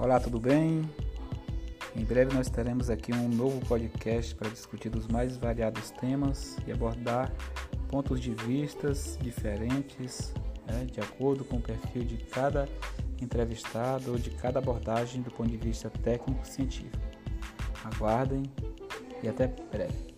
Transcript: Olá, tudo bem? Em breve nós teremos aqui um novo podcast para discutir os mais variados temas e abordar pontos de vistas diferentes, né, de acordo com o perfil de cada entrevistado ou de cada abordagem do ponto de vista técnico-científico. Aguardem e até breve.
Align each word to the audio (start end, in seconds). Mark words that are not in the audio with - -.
Olá, 0.00 0.18
tudo 0.18 0.40
bem? 0.40 0.88
Em 1.94 2.02
breve 2.02 2.34
nós 2.34 2.48
teremos 2.48 2.88
aqui 2.88 3.12
um 3.12 3.28
novo 3.28 3.60
podcast 3.66 4.34
para 4.34 4.48
discutir 4.48 4.90
os 4.96 5.06
mais 5.06 5.36
variados 5.36 5.90
temas 5.90 6.56
e 6.66 6.72
abordar 6.72 7.30
pontos 7.86 8.18
de 8.18 8.30
vistas 8.30 9.18
diferentes, 9.20 10.32
né, 10.66 10.86
de 10.90 11.00
acordo 11.00 11.44
com 11.44 11.58
o 11.58 11.60
perfil 11.60 12.02
de 12.02 12.16
cada 12.16 12.66
entrevistado 13.20 14.12
ou 14.12 14.18
de 14.18 14.30
cada 14.30 14.58
abordagem 14.58 15.20
do 15.20 15.30
ponto 15.30 15.50
de 15.50 15.58
vista 15.58 15.90
técnico-científico. 15.90 16.96
Aguardem 17.84 18.44
e 19.22 19.28
até 19.28 19.48
breve. 19.48 20.09